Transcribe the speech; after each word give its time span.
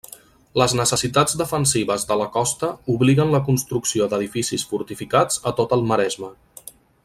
Les 0.59 0.71
necessitats 0.77 1.35
defensives 1.41 2.05
de 2.11 2.17
la 2.21 2.27
costa 2.37 2.69
obliguen 2.95 3.35
la 3.35 3.43
construcció 3.51 4.09
d'edificis 4.15 4.65
fortificats 4.73 5.39
a 5.53 5.55
tot 5.61 5.77
el 5.79 5.87
Maresme. 5.93 6.33